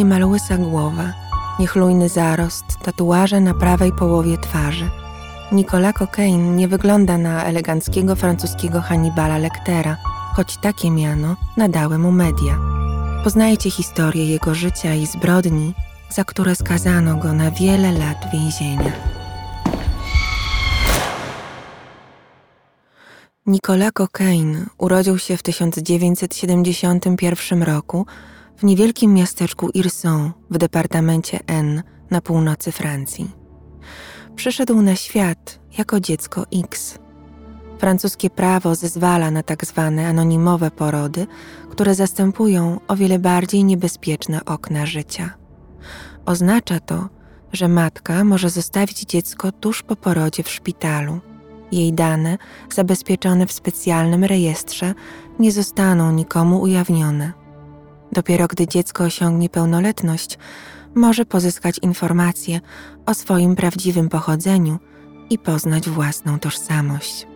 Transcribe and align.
niemal 0.00 0.24
łysa 0.24 0.56
głowa, 0.56 1.12
niechlujny 1.58 2.08
zarost, 2.08 2.64
tatuaże 2.82 3.40
na 3.40 3.54
prawej 3.54 3.92
połowie 3.92 4.38
twarzy. 4.38 4.90
Nicolas 5.52 5.94
Cocaine 5.94 6.56
nie 6.56 6.68
wygląda 6.68 7.18
na 7.18 7.44
eleganckiego 7.44 8.16
francuskiego 8.16 8.80
Hannibala 8.80 9.38
Lectera, 9.38 9.96
choć 10.36 10.56
takie 10.56 10.90
miano 10.90 11.36
nadały 11.56 11.98
mu 11.98 12.12
media. 12.12 12.58
Poznajcie 13.24 13.70
historię 13.70 14.26
jego 14.26 14.54
życia 14.54 14.94
i 14.94 15.06
zbrodni, 15.06 15.74
za 16.10 16.24
które 16.24 16.54
skazano 16.54 17.16
go 17.16 17.32
na 17.32 17.50
wiele 17.50 17.92
lat 17.92 18.18
więzienia. 18.32 18.92
Nicolas 23.46 23.92
Cocaine 23.92 24.66
urodził 24.78 25.18
się 25.18 25.36
w 25.36 25.42
1971 25.42 27.62
roku 27.62 28.06
w 28.60 28.64
niewielkim 28.64 29.14
miasteczku 29.14 29.70
Irson 29.74 30.32
w 30.50 30.58
departamencie 30.58 31.38
N 31.46 31.82
na 32.10 32.20
północy 32.20 32.72
Francji. 32.72 33.30
Przyszedł 34.36 34.82
na 34.82 34.96
świat 34.96 35.60
jako 35.78 36.00
dziecko 36.00 36.44
X. 36.64 36.98
Francuskie 37.78 38.30
prawo 38.30 38.74
zezwala 38.74 39.30
na 39.30 39.42
tak 39.42 39.66
zwane 39.66 40.08
anonimowe 40.08 40.70
porody, 40.70 41.26
które 41.70 41.94
zastępują 41.94 42.80
o 42.88 42.96
wiele 42.96 43.18
bardziej 43.18 43.64
niebezpieczne 43.64 44.44
okna 44.44 44.86
życia. 44.86 45.34
Oznacza 46.26 46.80
to, 46.80 47.08
że 47.52 47.68
matka 47.68 48.24
może 48.24 48.50
zostawić 48.50 49.00
dziecko 49.00 49.52
tuż 49.52 49.82
po 49.82 49.96
porodzie 49.96 50.42
w 50.42 50.50
szpitalu. 50.50 51.20
Jej 51.72 51.92
dane, 51.92 52.38
zabezpieczone 52.72 53.46
w 53.46 53.52
specjalnym 53.52 54.24
rejestrze, 54.24 54.94
nie 55.38 55.52
zostaną 55.52 56.12
nikomu 56.12 56.60
ujawnione. 56.60 57.40
Dopiero 58.12 58.46
gdy 58.46 58.66
dziecko 58.66 59.04
osiągnie 59.04 59.48
pełnoletność, 59.48 60.38
może 60.94 61.24
pozyskać 61.24 61.78
informacje 61.78 62.60
o 63.06 63.14
swoim 63.14 63.56
prawdziwym 63.56 64.08
pochodzeniu 64.08 64.78
i 65.30 65.38
poznać 65.38 65.88
własną 65.88 66.38
tożsamość. 66.38 67.26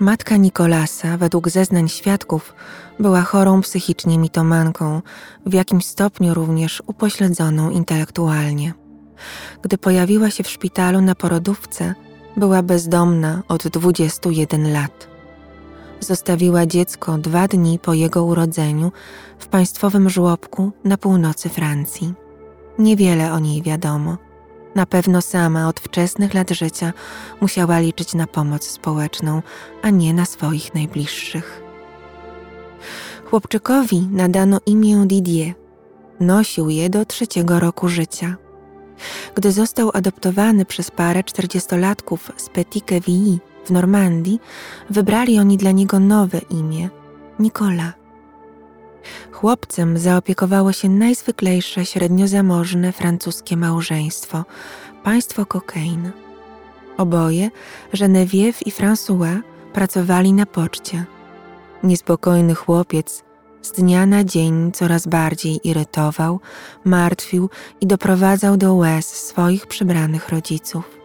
Matka 0.00 0.36
Nikolasa, 0.36 1.16
według 1.16 1.48
zeznań 1.48 1.88
świadków, 1.88 2.54
była 3.00 3.22
chorą 3.22 3.60
psychicznie 3.60 4.18
mitomanką, 4.18 5.02
w 5.46 5.52
jakimś 5.52 5.86
stopniu 5.86 6.34
również 6.34 6.82
upośledzoną 6.86 7.70
intelektualnie. 7.70 8.74
Gdy 9.62 9.78
pojawiła 9.78 10.30
się 10.30 10.44
w 10.44 10.50
szpitalu 10.50 11.00
na 11.00 11.14
porodówce, 11.14 11.94
była 12.36 12.62
bezdomna 12.62 13.42
od 13.48 13.68
21 13.68 14.72
lat. 14.72 15.17
Zostawiła 16.00 16.66
dziecko 16.66 17.18
dwa 17.18 17.48
dni 17.48 17.78
po 17.78 17.94
jego 17.94 18.24
urodzeniu 18.24 18.92
w 19.38 19.48
państwowym 19.48 20.10
żłobku 20.10 20.72
na 20.84 20.96
północy 20.96 21.48
Francji. 21.48 22.14
Niewiele 22.78 23.32
o 23.32 23.38
niej 23.38 23.62
wiadomo. 23.62 24.16
Na 24.74 24.86
pewno 24.86 25.22
sama 25.22 25.68
od 25.68 25.80
wczesnych 25.80 26.34
lat 26.34 26.50
życia 26.50 26.92
musiała 27.40 27.78
liczyć 27.78 28.14
na 28.14 28.26
pomoc 28.26 28.64
społeczną, 28.64 29.42
a 29.82 29.90
nie 29.90 30.14
na 30.14 30.24
swoich 30.24 30.74
najbliższych. 30.74 31.62
Chłopczykowi 33.24 34.08
nadano 34.10 34.60
imię 34.66 35.04
Didier. 35.06 35.54
Nosił 36.20 36.70
je 36.70 36.90
do 36.90 37.04
trzeciego 37.04 37.60
roku 37.60 37.88
życia. 37.88 38.36
Gdy 39.34 39.52
został 39.52 39.90
adoptowany 39.94 40.64
przez 40.64 40.90
parę 40.90 41.24
czterdziestolatków 41.24 42.32
z 42.36 42.48
Petit 42.48 42.84
Quevilly 42.84 43.38
w 43.68 43.70
Normandii, 43.70 44.40
wybrali 44.90 45.38
oni 45.38 45.56
dla 45.56 45.72
niego 45.72 45.98
nowe 46.00 46.38
imię 46.38 46.88
Nicolas. 47.38 47.92
Chłopcem 49.32 49.98
zaopiekowało 49.98 50.72
się 50.72 50.88
najzwyklejsze 50.88 51.86
średniozamożne 51.86 52.92
francuskie 52.92 53.56
małżeństwo, 53.56 54.44
państwo 55.02 55.46
Cocaine. 55.46 56.12
Oboje, 56.96 57.50
Geneviève 57.94 58.62
i 58.66 58.72
François, 58.72 59.40
pracowali 59.72 60.32
na 60.32 60.46
poczcie. 60.46 61.04
Niespokojny 61.82 62.54
chłopiec 62.54 63.24
z 63.62 63.72
dnia 63.72 64.06
na 64.06 64.24
dzień 64.24 64.72
coraz 64.72 65.06
bardziej 65.06 65.68
irytował, 65.68 66.40
martwił 66.84 67.50
i 67.80 67.86
doprowadzał 67.86 68.56
do 68.56 68.74
łez 68.74 69.06
swoich 69.06 69.66
przybranych 69.66 70.28
rodziców. 70.28 70.97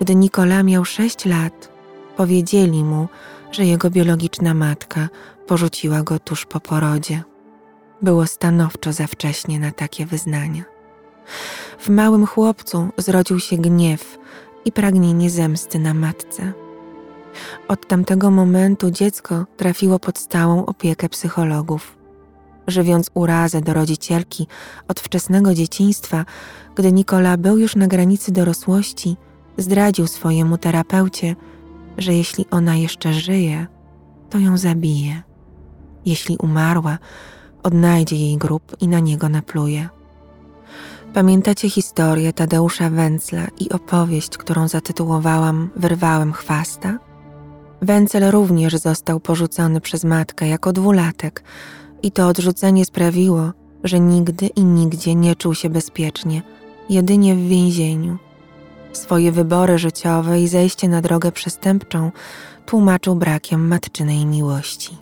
Gdy 0.00 0.14
Nikola 0.14 0.62
miał 0.62 0.84
sześć 0.84 1.24
lat, 1.24 1.68
powiedzieli 2.16 2.84
mu, 2.84 3.08
że 3.52 3.64
jego 3.64 3.90
biologiczna 3.90 4.54
matka 4.54 5.08
porzuciła 5.46 6.02
go 6.02 6.18
tuż 6.18 6.46
po 6.46 6.60
porodzie. 6.60 7.22
Było 8.02 8.26
stanowczo 8.26 8.92
za 8.92 9.06
wcześnie 9.06 9.60
na 9.60 9.72
takie 9.72 10.06
wyznania. 10.06 10.62
W 11.78 11.88
małym 11.88 12.26
chłopcu 12.26 12.88
zrodził 12.96 13.40
się 13.40 13.56
gniew 13.56 14.18
i 14.64 14.72
pragnienie 14.72 15.30
zemsty 15.30 15.78
na 15.78 15.94
matce. 15.94 16.52
Od 17.68 17.86
tamtego 17.86 18.30
momentu 18.30 18.90
dziecko 18.90 19.46
trafiło 19.56 19.98
pod 19.98 20.18
stałą 20.18 20.66
opiekę 20.66 21.08
psychologów. 21.08 21.96
Żywiąc 22.66 23.10
urazę 23.14 23.60
do 23.60 23.74
rodzicielki 23.74 24.46
od 24.88 25.00
wczesnego 25.00 25.54
dzieciństwa, 25.54 26.24
gdy 26.74 26.92
Nikola 26.92 27.36
był 27.36 27.58
już 27.58 27.76
na 27.76 27.86
granicy 27.86 28.32
dorosłości, 28.32 29.16
zdradził 29.56 30.06
swojemu 30.06 30.58
terapeucie, 30.58 31.36
że 31.98 32.14
jeśli 32.14 32.46
ona 32.50 32.76
jeszcze 32.76 33.12
żyje, 33.12 33.66
to 34.30 34.38
ją 34.38 34.58
zabije. 34.58 35.22
Jeśli 36.06 36.36
umarła, 36.36 36.98
odnajdzie 37.62 38.16
jej 38.16 38.36
grób 38.36 38.76
i 38.80 38.88
na 38.88 39.00
niego 39.00 39.28
napluje. 39.28 39.88
Pamiętacie 41.14 41.70
historię 41.70 42.32
Tadeusza 42.32 42.90
Węcla 42.90 43.46
i 43.60 43.70
opowieść, 43.70 44.38
którą 44.38 44.68
zatytułowałam 44.68 45.70
Wyrwałem 45.76 46.32
chwasta? 46.32 46.98
Węcel 47.82 48.30
również 48.30 48.76
został 48.76 49.20
porzucony 49.20 49.80
przez 49.80 50.04
matkę 50.04 50.48
jako 50.48 50.72
dwulatek 50.72 51.44
i 52.02 52.12
to 52.12 52.28
odrzucenie 52.28 52.84
sprawiło, 52.84 53.52
że 53.84 54.00
nigdy 54.00 54.46
i 54.46 54.64
nigdzie 54.64 55.14
nie 55.14 55.36
czuł 55.36 55.54
się 55.54 55.70
bezpiecznie, 55.70 56.42
jedynie 56.88 57.34
w 57.34 57.48
więzieniu. 57.48 58.18
Swoje 58.94 59.32
wybory 59.32 59.78
życiowe 59.78 60.40
i 60.40 60.48
zejście 60.48 60.88
na 60.88 61.00
drogę 61.00 61.32
przestępczą 61.32 62.12
tłumaczył 62.66 63.14
brakiem 63.14 63.68
matczynej 63.68 64.26
miłości. 64.26 64.98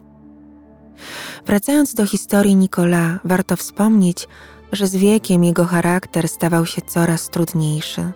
Wracając 1.46 1.94
do 1.94 2.06
historii 2.06 2.56
Nikola, 2.56 3.18
warto 3.24 3.56
wspomnieć, 3.56 4.28
że 4.72 4.86
z 4.86 4.96
wiekiem 4.96 5.44
jego 5.44 5.64
charakter 5.64 6.28
stawał 6.28 6.66
się 6.66 6.82
coraz 6.82 7.28
trudniejszy. 7.28 8.12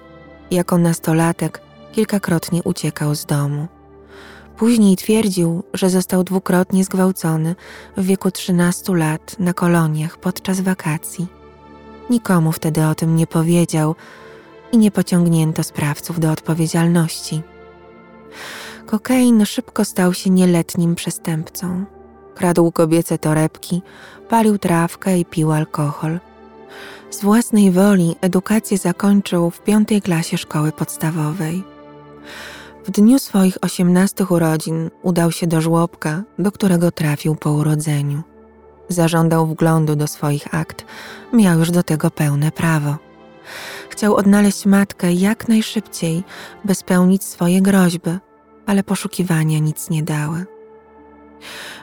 Jako 0.50 0.78
nastolatek 0.78 1.60
kilkakrotnie 1.92 2.62
uciekał 2.62 3.14
z 3.14 3.26
domu. 3.26 3.66
Później 4.56 4.96
twierdził, 4.96 5.62
że 5.74 5.90
został 5.90 6.24
dwukrotnie 6.24 6.84
zgwałcony 6.84 7.54
w 7.96 8.04
wieku 8.04 8.30
13 8.30 8.96
lat 8.96 9.36
na 9.38 9.52
koloniach 9.52 10.18
podczas 10.18 10.60
wakacji. 10.60 11.26
Nikomu 12.10 12.52
wtedy 12.52 12.86
o 12.86 12.94
tym 12.94 13.16
nie 13.16 13.26
powiedział 13.26 13.94
i 14.72 14.78
nie 14.78 14.90
pociągnięto 14.90 15.62
sprawców 15.62 16.20
do 16.20 16.32
odpowiedzialności. 16.32 17.42
Kokain 18.86 19.46
szybko 19.46 19.84
stał 19.84 20.14
się 20.14 20.30
nieletnim 20.30 20.94
przestępcą. 20.94 21.84
Kradł 22.34 22.72
kobiece 22.72 23.18
torebki, 23.18 23.82
palił 24.28 24.58
trawkę 24.58 25.18
i 25.18 25.24
pił 25.24 25.52
alkohol. 25.52 26.20
Z 27.10 27.22
własnej 27.22 27.70
woli 27.70 28.16
edukację 28.20 28.78
zakończył 28.78 29.50
w 29.50 29.60
piątej 29.60 30.02
klasie 30.02 30.38
szkoły 30.38 30.72
podstawowej. 30.72 31.64
W 32.84 32.90
dniu 32.90 33.18
swoich 33.18 33.58
osiemnastych 33.62 34.30
urodzin 34.30 34.90
udał 35.02 35.32
się 35.32 35.46
do 35.46 35.60
żłobka, 35.60 36.22
do 36.38 36.52
którego 36.52 36.90
trafił 36.90 37.34
po 37.34 37.52
urodzeniu. 37.52 38.22
Zażądał 38.88 39.46
wglądu 39.46 39.96
do 39.96 40.06
swoich 40.06 40.54
akt, 40.54 40.84
miał 41.32 41.58
już 41.58 41.70
do 41.70 41.82
tego 41.82 42.10
pełne 42.10 42.52
prawo. 42.52 42.96
Chciał 43.90 44.14
odnaleźć 44.14 44.66
matkę 44.66 45.12
jak 45.12 45.48
najszybciej, 45.48 46.24
by 46.64 46.74
spełnić 46.74 47.24
swoje 47.24 47.62
groźby, 47.62 48.10
ale 48.66 48.82
poszukiwania 48.82 49.58
nic 49.58 49.90
nie 49.90 50.02
dały. 50.02 50.46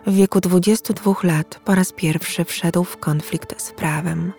W 0.08 0.14
wieku 0.16 0.40
22 0.40 1.14
lat 1.24 1.60
po 1.66 1.76
raz 1.76 1.92
pierwszy 1.92 2.46
wszedł 2.46 2.84
w 2.84 2.98
konflikt 2.98 3.62
z 3.62 3.72
prawem. 3.72 4.34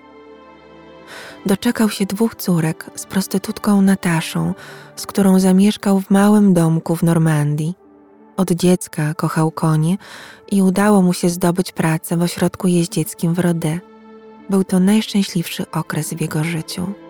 Doczekał 1.46 1.90
się 1.90 2.06
dwóch 2.06 2.34
córek 2.34 2.90
z 2.94 3.06
prostytutką 3.06 3.82
Nataszą, 3.82 4.54
z 4.96 5.06
którą 5.06 5.40
zamieszkał 5.40 6.00
w 6.00 6.10
małym 6.10 6.54
domku 6.54 6.96
w 6.96 7.02
Normandii. 7.02 7.74
Od 8.36 8.50
dziecka 8.50 9.14
kochał 9.14 9.50
konie 9.50 9.98
i 10.50 10.62
udało 10.62 11.02
mu 11.02 11.12
się 11.12 11.30
zdobyć 11.30 11.72
pracę 11.72 12.16
w 12.16 12.22
ośrodku 12.22 12.68
jeździeckim 12.68 13.34
w 13.34 13.38
Rodé. 13.38 13.78
Był 14.50 14.64
to 14.64 14.80
najszczęśliwszy 14.80 15.70
okres 15.70 16.14
w 16.14 16.20
jego 16.20 16.44
życiu. 16.44 17.03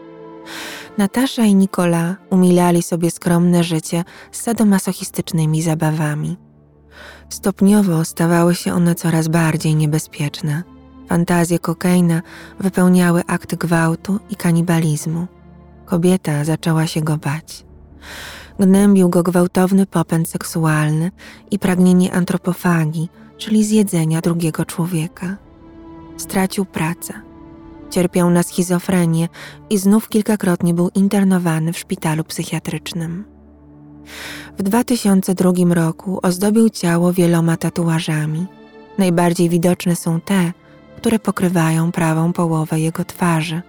Natasza 0.99 1.43
i 1.45 1.55
Nikola 1.55 2.17
umilali 2.31 2.83
sobie 2.83 3.11
skromne 3.11 3.65
życie 3.65 4.05
z 4.33 4.41
sadomasochistycznymi 4.41 5.63
zabawami. 5.63 6.37
Stopniowo 7.29 8.05
stawały 8.05 8.55
się 8.55 8.75
one 8.75 8.95
coraz 8.95 9.29
bardziej 9.29 9.75
niebezpieczne. 9.75 10.63
Fantazje 11.09 11.59
kokaina 11.59 12.23
wypełniały 12.61 13.23
akty 13.27 13.57
gwałtu 13.57 14.21
i 14.31 14.37
kanibalizmu. 14.37 15.27
Kobieta 15.85 16.45
zaczęła 16.45 16.87
się 16.87 17.01
go 17.01 17.17
bać. 17.17 17.65
Gnębił 18.59 19.09
go 19.09 19.23
gwałtowny 19.23 19.87
popęd 19.87 20.29
seksualny 20.29 21.11
i 21.51 21.59
pragnienie 21.59 22.13
antropofagii, 22.13 23.09
czyli 23.37 23.65
zjedzenia 23.65 24.21
drugiego 24.21 24.65
człowieka. 24.65 25.37
Stracił 26.17 26.65
pracę. 26.65 27.34
Cierpiał 27.95 28.31
na 28.31 28.43
schizofrenię 28.43 29.29
i 29.71 29.79
znów 29.79 30.09
kilkakrotnie 30.09 30.75
był 30.75 30.91
internowany 30.95 31.73
w 31.73 31.79
szpitalu 31.79 32.25
psychiatrycznym. 32.25 33.25
W 34.59 34.63
2002 34.63 35.53
roku 35.75 36.19
ozdobił 36.23 36.71
ciało 36.71 37.13
wieloma 37.13 37.57
tatuażami. 37.57 38.47
Najbardziej 38.99 39.49
widoczne 39.49 39.97
są 39.97 40.21
te, 40.21 40.53
które 40.97 41.19
pokrywają 41.19 41.93
prawą 41.93 42.33
połowę 42.33 42.81
jego 42.81 43.05
twarzy. 43.05 43.63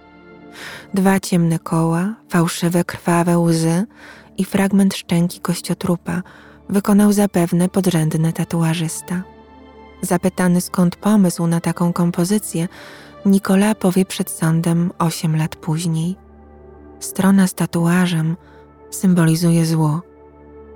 Dwa 0.94 1.20
ciemne 1.20 1.58
koła, 1.58 2.14
fałszywe 2.28 2.84
krwawe 2.84 3.38
łzy 3.38 3.84
i 4.38 4.44
fragment 4.44 4.94
szczęki 4.94 5.40
kościotrupa 5.40 6.22
wykonał 6.68 7.12
zapewne 7.12 7.68
podrzędny 7.68 8.32
tatuażysta. 8.32 9.22
Zapytany 10.02 10.60
skąd 10.60 10.96
pomysł 10.96 11.46
na 11.46 11.60
taką 11.60 11.92
kompozycję, 11.92 12.68
Nikola 13.26 13.74
powie 13.74 14.04
przed 14.04 14.30
sądem 14.30 14.92
osiem 14.98 15.36
lat 15.36 15.56
później. 15.56 16.16
Strona 17.00 17.46
z 17.46 17.54
tatuażem 17.54 18.36
symbolizuje 18.90 19.66
zło. 19.66 20.02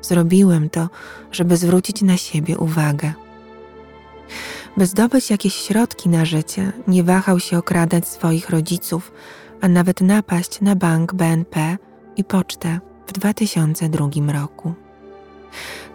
Zrobiłem 0.02 0.70
to, 0.70 0.88
żeby 1.32 1.56
zwrócić 1.56 2.02
na 2.02 2.16
siebie 2.16 2.58
uwagę. 2.58 3.12
By 4.76 4.86
zdobyć 4.86 5.30
jakieś 5.30 5.54
środki 5.54 6.08
na 6.08 6.24
życie, 6.24 6.72
nie 6.88 7.04
wahał 7.04 7.40
się 7.40 7.58
okradać 7.58 8.08
swoich 8.08 8.50
rodziców, 8.50 9.12
a 9.60 9.68
nawet 9.68 10.00
napaść 10.00 10.60
na 10.60 10.76
bank 10.76 11.14
BNP 11.14 11.76
i 12.16 12.24
pocztę 12.24 12.80
w 13.06 13.12
2002 13.12 14.32
roku. 14.32 14.74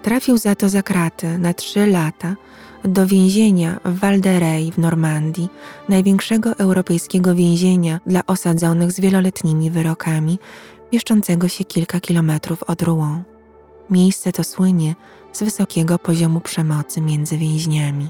Trafił 0.03 0.37
za 0.37 0.55
to 0.55 0.69
za 0.69 0.83
kraty 0.83 1.37
na 1.37 1.53
trzy 1.53 1.87
lata 1.87 2.35
do 2.87 3.07
więzienia 3.07 3.79
w 3.85 3.99
Val 3.99 4.21
w 4.71 4.77
Normandii, 4.77 5.49
największego 5.89 6.57
europejskiego 6.57 7.35
więzienia 7.35 7.99
dla 8.05 8.25
osadzonych 8.27 8.91
z 8.91 8.99
wieloletnimi 8.99 9.71
wyrokami, 9.71 10.39
mieszczącego 10.93 11.47
się 11.47 11.65
kilka 11.65 11.99
kilometrów 11.99 12.63
od 12.63 12.81
Rouen. 12.81 13.23
Miejsce 13.89 14.31
to 14.31 14.43
słynie 14.43 14.95
z 15.33 15.43
wysokiego 15.43 15.99
poziomu 15.99 16.39
przemocy 16.39 17.01
między 17.01 17.37
więźniami. 17.37 18.09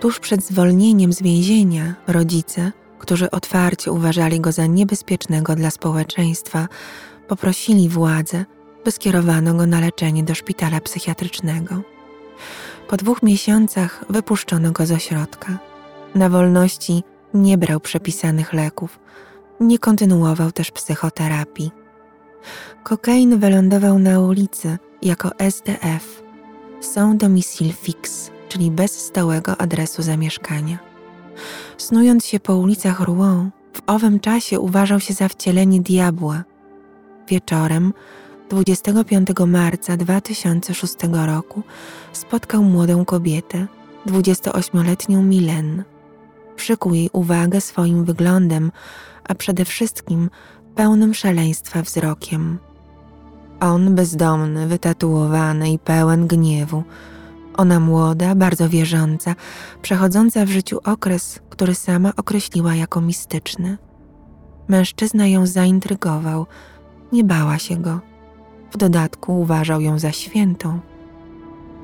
Tuż 0.00 0.20
przed 0.20 0.44
zwolnieniem 0.44 1.12
z 1.12 1.22
więzienia 1.22 1.94
rodzice, 2.06 2.72
którzy 2.98 3.30
otwarcie 3.30 3.92
uważali 3.92 4.40
go 4.40 4.52
za 4.52 4.66
niebezpiecznego 4.66 5.54
dla 5.54 5.70
społeczeństwa, 5.70 6.68
poprosili 7.28 7.88
władze, 7.88 8.44
by 8.84 8.90
skierowano 8.90 9.54
go 9.54 9.66
na 9.66 9.80
leczenie 9.80 10.22
do 10.22 10.34
szpitala 10.34 10.80
psychiatrycznego. 10.80 11.82
Po 12.88 12.96
dwóch 12.96 13.22
miesiącach 13.22 14.04
wypuszczono 14.10 14.72
go 14.72 14.86
z 14.86 14.92
ośrodka. 14.92 15.58
Na 16.14 16.28
wolności 16.28 17.02
nie 17.34 17.58
brał 17.58 17.80
przepisanych 17.80 18.52
leków, 18.52 18.98
nie 19.60 19.78
kontynuował 19.78 20.52
też 20.52 20.70
psychoterapii. 20.70 21.70
Kokain 22.84 23.38
wylądował 23.38 23.98
na 23.98 24.20
ulicy 24.20 24.78
jako 25.02 25.30
SDF, 25.38 26.22
Sans 26.80 27.16
Domicile 27.16 27.72
Fixe, 27.72 28.30
czyli 28.48 28.70
bez 28.70 29.06
stałego 29.06 29.60
adresu 29.60 30.02
zamieszkania. 30.02 30.78
Snując 31.76 32.26
się 32.26 32.40
po 32.40 32.56
ulicach 32.56 33.00
Rouen, 33.00 33.50
w 33.72 33.82
owym 33.86 34.20
czasie 34.20 34.60
uważał 34.60 35.00
się 35.00 35.14
za 35.14 35.28
wcielenie 35.28 35.80
diabła. 35.80 36.44
Wieczorem 37.28 37.92
25 38.50 39.28
marca 39.46 39.96
2006 39.96 40.94
roku 41.26 41.62
spotkał 42.12 42.62
młodą 42.62 43.04
kobietę, 43.04 43.66
28-letnią 44.06 45.22
Milen. 45.22 45.84
Przykuł 46.56 46.94
jej 46.94 47.10
uwagę 47.12 47.60
swoim 47.60 48.04
wyglądem, 48.04 48.72
a 49.24 49.34
przede 49.34 49.64
wszystkim 49.64 50.30
pełnym 50.74 51.14
szaleństwa 51.14 51.82
wzrokiem. 51.82 52.58
On 53.60 53.94
bezdomny, 53.94 54.66
wytatuowany 54.66 55.72
i 55.72 55.78
pełen 55.78 56.26
gniewu. 56.26 56.82
Ona 57.56 57.80
młoda, 57.80 58.34
bardzo 58.34 58.68
wierząca, 58.68 59.34
przechodząca 59.82 60.44
w 60.44 60.48
życiu 60.48 60.78
okres, 60.84 61.40
który 61.50 61.74
sama 61.74 62.12
określiła 62.16 62.74
jako 62.74 63.00
mistyczny. 63.00 63.78
Mężczyzna 64.68 65.26
ją 65.26 65.46
zaintrygował, 65.46 66.46
nie 67.12 67.24
bała 67.24 67.58
się 67.58 67.76
go. 67.76 68.00
W 68.76 68.78
dodatku 68.78 69.40
uważał 69.40 69.80
ją 69.80 69.98
za 69.98 70.12
świętą. 70.12 70.80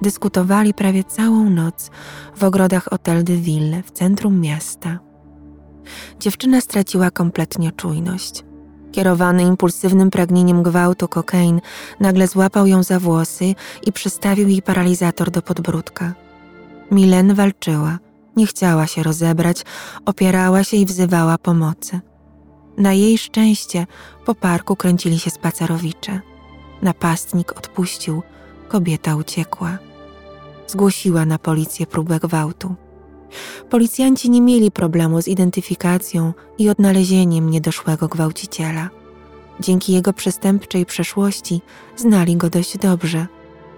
Dyskutowali 0.03 0.75
prawie 0.75 1.05
całą 1.05 1.51
noc 1.51 1.91
w 2.37 2.45
ogrodach 2.45 2.85
Hotel 2.85 3.25
de 3.25 3.37
Ville 3.37 3.83
w 3.83 3.91
centrum 3.91 4.41
miasta. 4.41 4.99
Dziewczyna 6.21 6.61
straciła 6.61 7.11
kompletnie 7.11 7.73
czujność. 7.73 8.45
Kierowany 8.93 9.43
impulsywnym 9.43 10.11
pragnieniem 10.11 10.63
gwałtu 10.63 11.09
kokain 11.09 11.61
nagle 12.01 12.29
złapał 12.29 12.67
ją 12.67 12.83
za 12.83 13.01
włosy 13.01 13.55
i 13.87 13.93
przystawił 13.93 14.49
jej 14.49 14.63
paralizator 14.63 15.31
do 15.31 15.43
podbródka. 15.43 16.15
Milen 16.91 17.35
walczyła, 17.35 17.99
nie 18.37 18.47
chciała 18.47 18.87
się 18.87 19.03
rozebrać, 19.03 19.65
opierała 20.07 20.65
się 20.65 20.77
i 20.77 20.87
wzywała 20.87 21.39
pomocy. 21.39 22.01
Na 22.79 22.93
jej 22.93 23.19
szczęście 23.19 23.87
po 24.25 24.35
parku 24.35 24.77
kręcili 24.77 25.19
się 25.19 25.31
spacerowicze. 25.31 26.32
Napastnik 26.83 27.53
odpuścił, 27.53 28.23
kobieta 28.69 29.17
uciekła. 29.17 29.79
Zgłosiła 30.67 31.25
na 31.25 31.39
policję 31.39 31.87
próbę 31.87 32.19
gwałtu. 32.19 32.75
Policjanci 33.71 34.31
nie 34.31 34.41
mieli 34.41 34.71
problemu 34.71 35.23
z 35.23 35.29
identyfikacją 35.29 36.33
i 36.59 36.69
odnalezieniem 36.69 37.51
niedoszłego 37.51 38.09
gwałciciela. 38.09 38.91
Dzięki 39.61 39.93
jego 39.93 40.13
przestępczej 40.13 40.87
przeszłości 40.87 41.61
znali 41.97 42.37
go 42.37 42.51
dość 42.51 42.79
dobrze. 42.79 43.27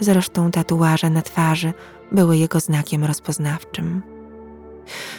Zresztą 0.01 0.51
tatuaże 0.51 1.11
na 1.11 1.23
twarzy 1.23 1.73
były 2.13 2.37
jego 2.37 2.61
znakiem 2.61 3.05
rozpoznawczym. 3.05 4.03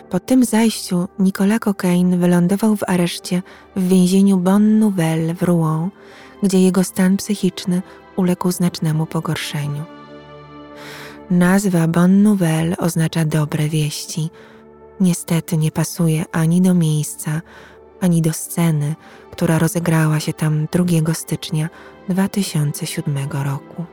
Po 0.09 0.19
tym 0.19 0.45
zajściu 0.45 1.07
Nicolas 1.19 1.59
Cocaine 1.59 2.17
wylądował 2.17 2.75
w 2.75 2.83
areszcie 2.87 3.41
w 3.75 3.87
więzieniu 3.87 4.37
Bon 4.37 4.79
Nouvelle 4.79 5.33
w 5.33 5.43
Rouen, 5.43 5.89
gdzie 6.43 6.61
jego 6.61 6.83
stan 6.83 7.17
psychiczny 7.17 7.81
uległ 8.15 8.51
znacznemu 8.51 9.05
pogorszeniu. 9.05 9.83
Nazwa 11.29 11.87
Bon 11.87 12.23
Nouvelle 12.23 12.77
oznacza 12.77 13.25
dobre 13.25 13.69
wieści. 13.69 14.29
Niestety 14.99 15.57
nie 15.57 15.71
pasuje 15.71 16.25
ani 16.31 16.61
do 16.61 16.73
miejsca, 16.73 17.41
ani 18.01 18.21
do 18.21 18.33
sceny, 18.33 18.95
która 19.31 19.59
rozegrała 19.59 20.19
się 20.19 20.33
tam 20.33 20.67
2 21.03 21.13
stycznia 21.13 21.69
2007 22.09 23.17
roku. 23.31 23.85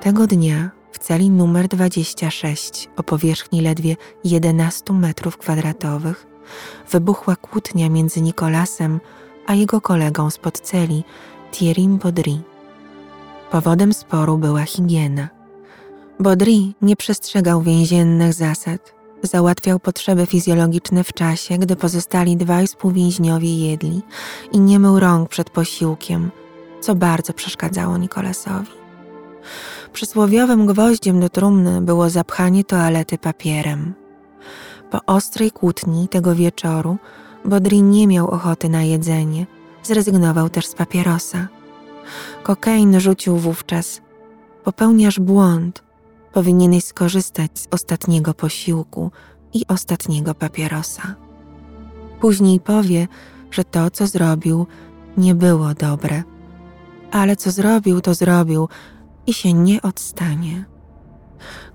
Tego 0.00 0.26
dnia 0.26 0.70
w 0.92 0.98
celi 0.98 1.30
numer 1.30 1.68
26 1.68 2.88
o 2.96 3.02
powierzchni 3.02 3.60
ledwie 3.60 3.96
11 4.24 4.92
metrów 4.92 5.36
kwadratowych 5.36 6.26
wybuchła 6.90 7.36
kłótnia 7.36 7.88
między 7.88 8.20
Nikolasem 8.20 9.00
a 9.48 9.54
jego 9.54 9.80
kolegą 9.80 10.30
spod 10.30 10.60
celi, 10.60 11.04
Thierrym 11.52 11.98
Baudry. 11.98 12.38
Powodem 13.50 13.92
sporu 13.92 14.38
była 14.38 14.62
higiena. 14.62 15.28
Baudry 16.20 16.52
nie 16.82 16.96
przestrzegał 16.96 17.62
więziennych 17.62 18.32
zasad, 18.32 18.94
załatwiał 19.22 19.80
potrzeby 19.80 20.26
fizjologiczne 20.26 21.04
w 21.04 21.12
czasie, 21.12 21.58
gdy 21.58 21.76
pozostali 21.76 22.36
dwaj 22.36 22.66
współwięźniowie 22.66 23.68
jedli 23.70 24.02
i 24.52 24.60
nie 24.60 24.78
mył 24.78 25.00
rąk 25.00 25.28
przed 25.28 25.50
posiłkiem, 25.50 26.30
co 26.80 26.94
bardzo 26.94 27.32
przeszkadzało 27.32 27.98
Nikolasowi. 27.98 28.70
Przysłowiowym 29.92 30.66
gwoździem 30.66 31.20
do 31.20 31.28
trumny 31.28 31.80
było 31.80 32.10
zapchanie 32.10 32.64
toalety 32.64 33.18
papierem. 33.18 33.94
Po 34.90 35.00
ostrej 35.06 35.50
kłótni 35.50 36.08
tego 36.08 36.34
wieczoru 36.34 36.98
Bodrin 37.48 37.90
nie 37.90 38.06
miał 38.06 38.28
ochoty 38.28 38.68
na 38.68 38.82
jedzenie, 38.82 39.46
zrezygnował 39.82 40.48
też 40.48 40.66
z 40.66 40.74
papierosa. 40.74 41.48
Kokain 42.42 43.00
rzucił 43.00 43.36
wówczas. 43.36 44.00
Popełniasz 44.64 45.20
błąd. 45.20 45.82
Powinieneś 46.32 46.84
skorzystać 46.84 47.50
z 47.58 47.68
ostatniego 47.70 48.34
posiłku 48.34 49.10
i 49.54 49.66
ostatniego 49.68 50.34
papierosa. 50.34 51.14
Później 52.20 52.60
powie, 52.60 53.08
że 53.50 53.64
to, 53.64 53.90
co 53.90 54.06
zrobił, 54.06 54.66
nie 55.16 55.34
było 55.34 55.74
dobre. 55.74 56.22
Ale 57.10 57.36
co 57.36 57.50
zrobił, 57.50 58.00
to 58.00 58.14
zrobił 58.14 58.68
i 59.26 59.34
się 59.34 59.52
nie 59.52 59.82
odstanie. 59.82 60.64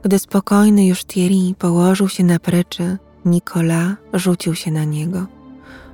Gdy 0.04 0.20
spokojny 0.20 0.86
już 0.86 1.06
Thierry 1.06 1.56
położył 1.58 2.10
się 2.10 2.24
na 2.24 2.40
pryczy, 2.40 2.98
Nicolas 3.26 3.94
rzucił 4.14 4.56
się 4.56 4.72
na 4.72 4.84
niego. 4.84 5.28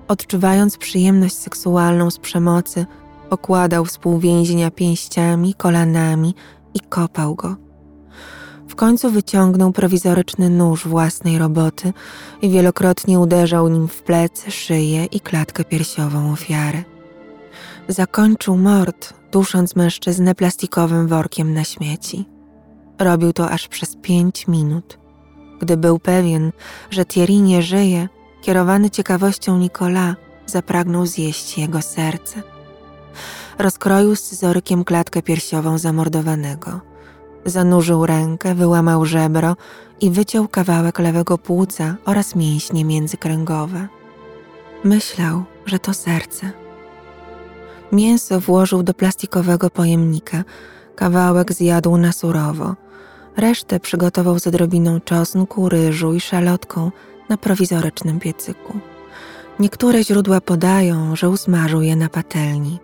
Odczuwając 0.10 0.78
przyjemność 0.78 1.36
seksualną 1.36 2.12
z 2.12 2.20
przemocy, 2.20 2.86
okładał 3.30 3.86
współwięźnia 3.86 4.72
pięściami, 4.72 5.54
kolanami 5.54 6.36
i 6.74 6.80
kopał 6.80 7.36
go. 7.36 7.56
W 8.68 8.76
końcu 8.76 9.12
wyciągnął 9.12 9.72
prowizoryczny 9.72 10.50
nóż 10.50 10.88
własnej 10.88 11.38
roboty 11.38 11.94
i 12.42 12.50
wielokrotnie 12.50 13.20
uderzał 13.20 13.68
nim 13.68 13.88
w 13.88 14.04
plecy, 14.04 14.52
szyję 14.52 15.06
i 15.06 15.20
klatkę 15.20 15.64
piersiową 15.64 16.32
ofiary. 16.32 16.84
Zakończył 17.88 18.58
mord, 18.58 19.14
dusząc 19.32 19.76
mężczyznę 19.76 20.36
plastikowym 20.36 21.08
workiem 21.08 21.54
na 21.54 21.64
śmieci. 21.64 22.26
Robił 23.00 23.34
to 23.34 23.50
aż 23.50 23.68
przez 23.68 23.96
pięć 23.96 24.48
minut. 24.48 25.00
Gdy 25.60 25.78
był 25.78 26.00
pewien, 26.00 26.52
że 26.90 27.06
Thierry 27.06 27.36
nie 27.36 27.62
żyje, 27.62 28.08
kierowany 28.42 28.90
ciekawością 28.90 29.58
Nicola 29.58 30.16
zapragnął 30.46 31.06
zjeść 31.06 31.58
jego 31.58 31.82
serce. 31.82 32.42
Rozkroił 33.58 34.16
scyzorykiem 34.16 34.84
klatkę 34.84 35.22
piersiową 35.22 35.78
zamordowanego. 35.78 36.82
Zanurzył 37.46 38.06
rękę, 38.06 38.56
wyłamał 38.56 39.06
żebro 39.06 39.56
i 40.02 40.12
wyciął 40.12 40.48
kawałek 40.48 41.00
lewego 41.00 41.38
płuca 41.38 41.96
oraz 42.06 42.36
mięśnie 42.36 42.86
międzykręgowe. 42.86 43.88
Myślał, 44.84 45.44
że 45.66 45.80
to 45.80 45.94
serce. 45.94 46.52
Mięso 47.92 48.40
włożył 48.40 48.84
do 48.84 48.94
plastikowego 48.94 49.70
pojemnika, 49.70 50.44
kawałek 50.96 51.54
zjadł 51.54 51.98
na 51.98 52.12
surowo. 52.12 52.76
Resztę 53.38 53.80
przygotował 53.80 54.40
z 54.40 54.48
odrobiną 54.48 55.00
czosnku, 55.00 55.70
ryżu 55.70 56.14
i 56.14 56.20
szalotką 56.20 56.92
na 57.30 57.38
prowizorycznym 57.38 58.20
piecyku. 58.20 58.80
Niektóre 59.60 60.04
źródła 60.04 60.42
podają, 60.42 61.16
że 61.16 61.30
usmażył 61.30 61.82
je 61.82 61.96
na 61.96 62.10
patelni. 62.10 62.80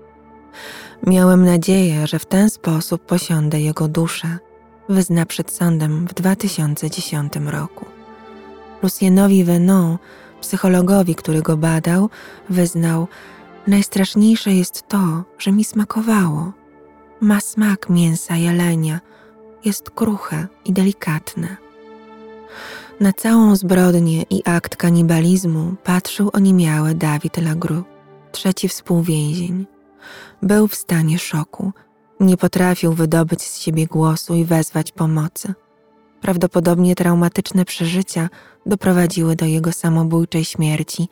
Miałem 1.07 1.45
nadzieję, 1.45 2.07
że 2.07 2.19
w 2.19 2.25
ten 2.25 2.49
sposób 2.49 3.05
posiądę 3.05 3.61
jego 3.61 3.87
duszę, 3.87 4.37
wyzna 4.89 5.25
przed 5.25 5.51
sądem 5.51 6.07
w 6.07 6.13
2010 6.13 7.33
roku. 7.45 7.85
Lucienowi 8.83 9.43
Venon, 9.43 9.97
psychologowi, 10.41 11.15
który 11.15 11.41
go 11.41 11.57
badał, 11.57 12.09
wyznał, 12.49 13.07
Najstraszniejsze 13.67 14.51
jest 14.51 14.87
to, 14.87 15.23
że 15.37 15.51
mi 15.51 15.63
smakowało. 15.63 16.51
Ma 17.21 17.39
smak 17.39 17.89
mięsa 17.89 18.35
jelenia, 18.35 18.99
jest 19.65 19.89
kruche 19.89 20.47
i 20.65 20.73
delikatne. 20.73 21.57
Na 22.99 23.13
całą 23.13 23.55
zbrodnię 23.55 24.23
i 24.29 24.41
akt 24.45 24.75
kanibalizmu 24.75 25.75
patrzył 25.83 26.29
oniemiały 26.33 26.95
Dawid 26.95 27.37
Lagru, 27.37 27.83
trzeci 28.31 28.69
współwięzień. 28.69 29.65
Był 30.41 30.67
w 30.67 30.75
stanie 30.75 31.19
szoku. 31.19 31.71
Nie 32.19 32.37
potrafił 32.37 32.93
wydobyć 32.93 33.41
z 33.43 33.59
siebie 33.59 33.87
głosu 33.87 34.35
i 34.35 34.45
wezwać 34.45 34.91
pomocy. 34.91 35.53
Prawdopodobnie 36.21 36.95
traumatyczne 36.95 37.65
przeżycia 37.65 38.29
doprowadziły 38.65 39.35
do 39.35 39.45
jego 39.45 39.71
samobójczej 39.71 40.45
śmierci 40.45 41.09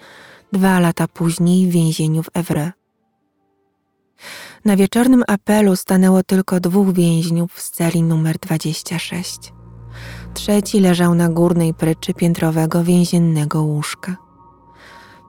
dwa 0.51 0.79
lata 0.79 1.07
później 1.07 1.67
w 1.67 1.71
więzieniu 1.71 2.23
w 2.23 2.29
Evre. 2.33 2.71
Na 4.65 4.75
wieczornym 4.75 5.23
apelu 5.27 5.75
stanęło 5.75 6.23
tylko 6.23 6.59
dwóch 6.59 6.93
więźniów 6.93 7.61
z 7.61 7.71
celi 7.71 8.03
numer 8.03 8.37
26. 8.37 9.53
Trzeci 10.33 10.79
leżał 10.79 11.15
na 11.15 11.29
górnej 11.29 11.73
pryczy 11.73 12.13
piętrowego 12.13 12.83
więziennego 12.83 13.61
łóżka. 13.61 14.15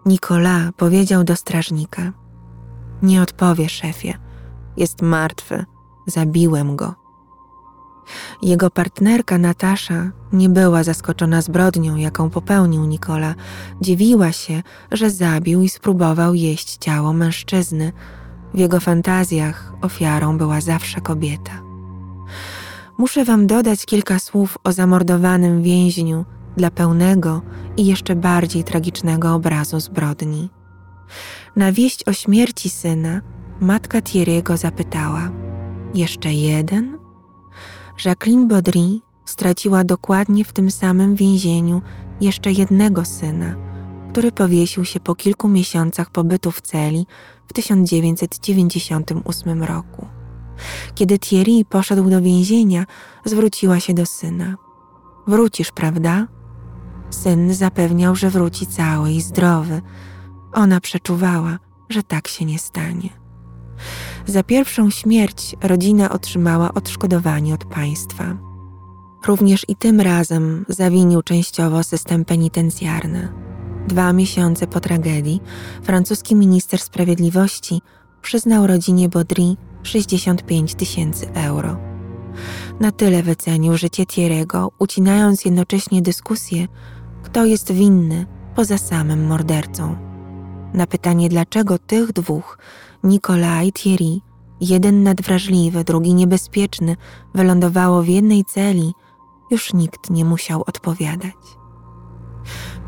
Nikola 0.06 0.70
powiedział 0.76 1.25
do 1.25 1.37
strażnika: 1.37 2.12
Nie 3.02 3.23
odpowie, 3.23 3.68
szefie. 3.68 4.14
Jest 4.76 5.02
martwy. 5.02 5.64
Zabiłem 6.06 6.76
go. 6.76 6.94
Jego 8.42 8.70
partnerka 8.70 9.38
Natasza 9.38 10.11
nie 10.32 10.49
była 10.49 10.82
zaskoczona 10.82 11.42
zbrodnią, 11.42 11.96
jaką 11.96 12.30
popełnił 12.30 12.84
Nikola. 12.84 13.34
Dziwiła 13.80 14.32
się, 14.32 14.62
że 14.92 15.11
zabił 15.11 15.62
i 15.62 15.68
spróbował 15.68 16.34
jeść 16.34 16.76
ciało 16.76 17.12
mężczyzny. 17.12 17.92
W 18.54 18.58
jego 18.58 18.80
fantazjach 18.80 19.73
ofiarą 19.82 20.38
była 20.38 20.61
zawsze 20.61 21.00
kobieta. 21.00 21.63
Muszę 22.98 23.24
wam 23.24 23.46
dodać 23.46 23.86
kilka 23.86 24.18
słów 24.18 24.58
o 24.64 24.72
zamordowanym 24.72 25.62
więźniu 25.62 26.24
dla 26.56 26.70
pełnego 26.70 27.42
i 27.76 27.86
jeszcze 27.86 28.16
bardziej 28.16 28.64
tragicznego 28.64 29.34
obrazu 29.34 29.80
zbrodni. 29.80 30.50
Na 31.56 31.72
wieść 31.72 32.08
o 32.08 32.12
śmierci 32.12 32.70
syna 32.70 33.20
matka 33.60 34.00
Thierry'ego 34.00 34.56
zapytała: 34.56 35.30
Jeszcze 35.94 36.32
jeden? 36.32 36.98
Jacqueline 38.04 38.48
Baudry 38.48 39.00
straciła 39.24 39.84
dokładnie 39.84 40.44
w 40.44 40.52
tym 40.52 40.70
samym 40.70 41.14
więzieniu 41.14 41.82
jeszcze 42.20 42.52
jednego 42.52 43.04
syna, 43.04 43.54
który 44.12 44.32
powiesił 44.32 44.84
się 44.84 45.00
po 45.00 45.14
kilku 45.14 45.48
miesiącach 45.48 46.10
pobytu 46.10 46.50
w 46.50 46.60
celi 46.60 47.06
w 47.46 47.52
1998 47.52 49.62
roku. 49.62 50.06
Kiedy 50.94 51.18
Thierry 51.18 51.64
poszedł 51.68 52.11
do 52.11 52.20
więzienia, 52.20 52.84
zwróciła 53.25 53.80
się 53.80 53.94
do 53.94 54.06
syna. 54.06 54.56
Wrócisz, 55.26 55.73
prawda? 55.73 56.26
Syn 57.11 57.54
zapewniał, 57.54 58.16
że 58.16 58.30
wróci 58.30 58.66
cały 58.66 59.12
i 59.12 59.23
zdrowy. 59.23 59.82
Ona 60.52 60.80
przeczuwała, 60.80 61.58
że 61.88 62.02
tak 62.02 62.28
się 62.28 62.44
nie 62.44 62.58
stanie. 62.58 63.08
Za 64.26 64.42
pierwszą 64.42 64.90
śmierć 64.90 65.56
rodzina 65.62 66.11
otrzymała 66.11 66.75
odszkodowanie 66.75 67.54
od 67.54 67.64
państwa. 67.64 68.37
Również 69.26 69.64
i 69.68 69.76
tym 69.76 70.00
razem 70.00 70.64
zawinił 70.68 71.23
częściowo 71.23 71.82
system 71.82 72.25
penitencjarny. 72.25 73.32
Dwa 73.88 74.12
miesiące 74.12 74.66
po 74.66 74.80
tragedii 74.80 75.40
francuski 75.82 76.34
minister 76.34 76.80
sprawiedliwości 76.80 77.80
przyznał 78.23 78.66
rodzinie 78.66 79.08
Baudry 79.08 79.56
65 79.85 80.75
tysięcy 80.75 81.33
euro. 81.35 81.76
Na 82.81 82.93
tyle 82.93 83.23
wycenił 83.23 83.76
życie 83.76 84.05
Thierry'ego, 84.05 84.69
ucinając 84.79 85.45
jednocześnie 85.45 86.03
dyskusję, 86.03 86.69
kto 87.23 87.45
jest 87.45 87.73
winny 87.73 88.26
poza 88.55 88.79
samym 88.79 89.26
mordercą. 89.26 89.97
Na 90.75 90.87
pytanie, 90.87 91.29
dlaczego 91.29 91.79
tych 91.79 92.12
dwóch 92.12 92.59
Nicolas 93.05 93.64
i 93.64 93.73
Thierry, 93.73 94.21
jeden 94.61 95.03
nadwrażliwy, 95.03 95.85
drugi 95.85 96.14
niebezpieczny, 96.14 96.97
wylądowało 97.35 98.03
w 98.03 98.09
jednej 98.09 98.45
celi, 98.45 98.93
już 99.50 99.73
nikt 99.73 100.11
nie 100.11 100.25
musiał 100.25 100.64
odpowiadać. 100.67 101.35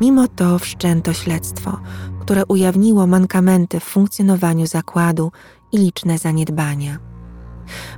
Mimo 0.01 0.27
to 0.27 0.59
wszczęto 0.59 1.13
śledztwo, 1.13 1.79
które 2.19 2.45
ujawniło 2.45 3.07
mankamenty 3.07 3.79
w 3.79 3.83
funkcjonowaniu 3.83 4.67
zakładu 4.67 5.31
i 5.71 5.77
liczne 5.77 6.17
zaniedbania. 6.17 6.97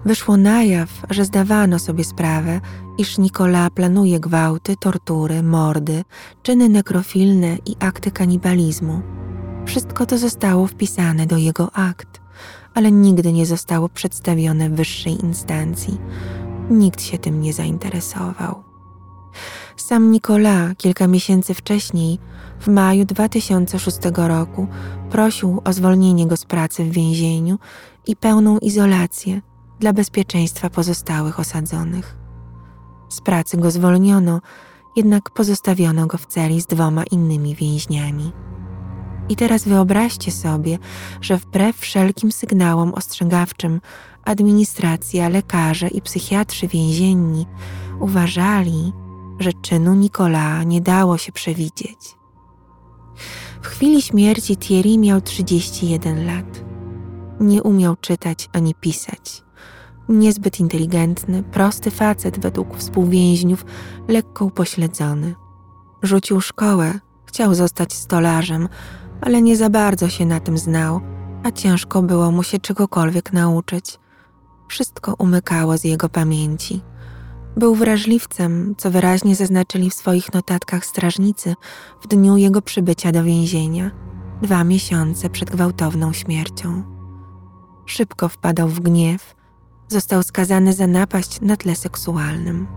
Wyszło 0.06 0.38
na 0.38 0.64
jaw, 0.64 0.90
że 1.10 1.26
zdawano 1.26 1.80
sobie 1.80 2.04
sprawę, 2.04 2.62
iż 2.98 3.18
Nicola 3.18 3.70
planuje 3.70 4.20
gwałty, 4.20 4.76
tortury, 4.80 5.44
mordy, 5.44 6.04
czyny 6.44 6.70
nekrofilne 6.70 7.58
i 7.66 7.76
akty 7.80 8.12
kanibalizmu 8.12 9.02
wszystko 9.70 10.06
to 10.06 10.18
zostało 10.18 10.68
wpisane 10.68 11.26
do 11.26 11.38
jego 11.38 11.76
akt, 11.76 12.22
ale 12.74 12.92
nigdy 12.92 13.34
nie 13.34 13.46
zostało 13.46 13.90
przedstawione 13.90 14.70
wyższej 14.70 15.22
instancji. 15.26 15.98
Nikt 16.70 17.02
się 17.02 17.18
tym 17.18 17.42
nie 17.42 17.54
zainteresował. 17.54 18.64
Sam 19.80 20.12
Nicolas 20.12 20.76
kilka 20.78 21.08
miesięcy 21.08 21.54
wcześniej, 21.54 22.20
w 22.60 22.68
maju 22.68 23.06
2006 23.06 23.98
roku, 24.16 24.68
prosił 25.10 25.62
o 25.66 25.74
zwolnienie 25.74 26.28
go 26.28 26.38
z 26.38 26.46
pracy 26.46 26.84
w 26.84 26.92
więzieniu 26.92 27.60
i 28.08 28.16
pełną 28.16 28.58
izolację 28.58 29.42
dla 29.80 29.94
bezpieczeństwa 29.94 30.70
pozostałych 30.70 31.40
osadzonych. 31.40 32.18
Z 33.10 33.22
pracy 33.22 33.58
go 33.58 33.72
zwolniono, 33.72 34.42
jednak 34.96 35.30
pozostawiono 35.30 36.08
go 36.08 36.18
w 36.18 36.26
celi 36.26 36.62
z 36.62 36.66
dwoma 36.66 37.04
innymi 37.04 37.56
więźniami. 37.56 38.32
I 39.30 39.36
teraz 39.36 39.64
wyobraźcie 39.64 40.32
sobie, 40.32 40.78
że 41.22 41.38
wbrew 41.38 41.78
wszelkim 41.78 42.32
sygnałom 42.32 42.94
ostrzegawczym 42.94 43.82
administracja, 44.26 45.30
lekarze 45.30 45.88
i 45.88 46.02
psychiatrzy 46.02 46.68
więzienni 46.68 47.46
uważali, 48.00 48.94
że 49.40 49.54
czynu 49.54 49.94
Nikola 49.94 50.64
nie 50.64 50.82
dało 50.82 51.18
się 51.18 51.32
przewidzieć. 51.32 52.16
W 53.62 53.68
chwili 53.68 54.02
śmierci 54.02 54.58
Thierry 54.58 54.98
miał 54.98 55.22
31 55.22 56.26
lat. 56.26 56.64
Nie 57.40 57.64
umiał 57.64 57.96
czytać 57.96 58.50
ani 58.54 58.76
pisać. 58.76 59.44
Niezbyt 60.10 60.60
inteligentny, 60.60 61.44
prosty 61.44 61.92
facet 61.92 62.40
według 62.40 62.78
współwięźniów, 62.78 63.66
lekko 64.08 64.46
upośledzony. 64.46 65.36
Rzucił 66.04 66.42
szkołę 66.42 67.00
Chciał 67.30 67.56
zostać 67.56 67.94
stolarzem, 67.94 68.70
ale 69.22 69.42
nie 69.42 69.58
za 69.58 69.70
bardzo 69.70 70.10
się 70.10 70.26
na 70.26 70.40
tym 70.40 70.58
znał, 70.58 71.02
a 71.44 71.52
ciężko 71.52 72.02
było 72.02 72.32
mu 72.32 72.44
się 72.44 72.60
czegokolwiek 72.60 73.34
nauczyć. 73.34 74.00
Wszystko 74.68 75.16
umykało 75.18 75.78
z 75.78 75.84
jego 75.84 76.10
pamięci. 76.10 76.82
Był 77.58 77.76
wrażliwcem, 77.76 78.76
co 78.78 78.92
wyraźnie 78.92 79.36
zaznaczyli 79.36 79.90
w 79.90 79.94
swoich 79.94 80.34
notatkach 80.34 80.86
strażnicy 80.86 81.56
w 82.02 82.08
dniu 82.08 82.38
jego 82.38 82.62
przybycia 82.62 83.12
do 83.12 83.24
więzienia, 83.24 83.92
dwa 84.42 84.64
miesiące 84.64 85.30
przed 85.30 85.50
gwałtowną 85.50 86.14
śmiercią. 86.14 86.84
Szybko 87.86 88.30
wpadał 88.30 88.68
w 88.68 88.80
gniew, 88.80 89.36
został 89.88 90.24
skazany 90.24 90.74
za 90.74 90.88
napaść 90.88 91.42
na 91.42 91.58
tle 91.58 91.76
seksualnym. 91.76 92.68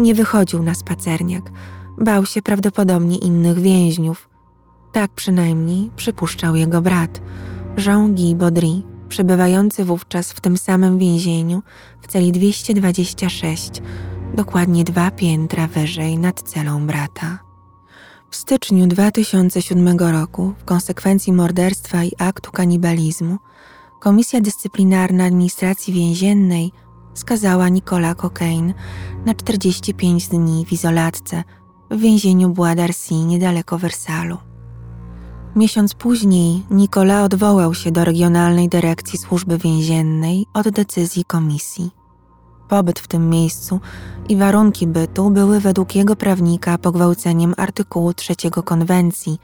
Nie 0.00 0.14
wychodził 0.14 0.62
na 0.62 0.74
spacerniak, 0.74 1.50
bał 1.98 2.26
się 2.26 2.42
prawdopodobnie 2.42 3.18
innych 3.18 3.58
więźniów. 3.58 4.28
Tak 4.92 5.10
przynajmniej 5.10 5.90
przypuszczał 5.96 6.56
jego 6.56 6.82
brat, 6.82 7.20
Jean-Guy 7.86 8.34
Baudry, 8.34 8.82
przebywający 9.12 9.84
wówczas 9.84 10.32
w 10.32 10.40
tym 10.40 10.56
samym 10.56 10.98
więzieniu 10.98 11.62
w 12.02 12.06
celi 12.06 12.32
226, 12.32 13.82
dokładnie 14.34 14.84
dwa 14.84 15.10
piętra 15.10 15.66
wyżej 15.66 16.18
nad 16.18 16.42
celą 16.42 16.86
brata. 16.86 17.38
W 18.30 18.36
styczniu 18.36 18.86
2007 18.86 19.98
roku, 19.98 20.54
w 20.58 20.64
konsekwencji 20.64 21.32
morderstwa 21.32 22.04
i 22.04 22.12
aktu 22.18 22.52
kanibalizmu, 22.52 23.38
Komisja 24.00 24.40
Dyscyplinarna 24.40 25.24
Administracji 25.24 25.92
Więziennej 25.94 26.72
skazała 27.14 27.68
Nicola 27.68 28.14
Cocaine 28.14 28.74
na 29.26 29.34
45 29.34 30.28
dni 30.28 30.66
w 30.66 30.72
izolatce 30.72 31.44
w 31.90 32.00
więzieniu 32.00 32.48
Bois 32.48 32.76
d'Arcy 32.76 33.26
niedaleko 33.26 33.78
Wersalu. 33.78 34.51
Miesiąc 35.56 35.94
później 35.94 36.62
Nicola 36.70 37.24
odwołał 37.24 37.74
się 37.74 37.90
do 37.90 38.04
Regionalnej 38.04 38.68
Dyrekcji 38.68 39.18
Służby 39.18 39.58
Więziennej 39.58 40.46
od 40.54 40.68
decyzji 40.68 41.24
komisji. 41.24 41.90
Pobyt 42.68 42.98
w 43.00 43.08
tym 43.08 43.30
miejscu 43.30 43.80
i 44.28 44.36
warunki 44.36 44.86
bytu 44.86 45.30
były 45.30 45.60
według 45.60 45.94
jego 45.94 46.16
prawnika 46.16 46.78
pogwałceniem 46.78 47.54
artykułu 47.56 48.14
trzeciego 48.14 48.62
konwencji, 48.62 49.38